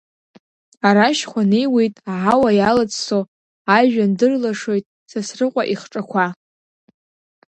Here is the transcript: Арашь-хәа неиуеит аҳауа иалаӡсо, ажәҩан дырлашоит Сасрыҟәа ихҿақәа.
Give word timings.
Арашь-хәа 0.87 1.41
неиуеит 1.51 1.95
аҳауа 2.11 2.49
иалаӡсо, 2.55 3.19
ажәҩан 3.77 4.11
дырлашоит 4.19 4.85
Сасрыҟәа 5.09 5.63
ихҿақәа. 5.73 6.25